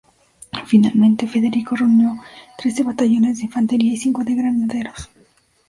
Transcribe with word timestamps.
Finalmente, 0.65 1.27
Federico 1.27 1.75
reunió 1.75 2.17
trece 2.57 2.81
batallones 2.81 3.37
de 3.37 3.43
infantería 3.43 3.93
y 3.93 3.97
cinco 3.97 4.23
de 4.23 4.33
granaderos. 4.33 5.11